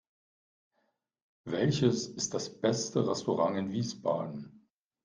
Welches 1.45 2.07
ist 2.07 2.33
das 2.33 2.49
beste 2.59 3.07
Restaurant 3.07 3.55
in 3.55 3.71
Wiesbaden? 3.71 4.67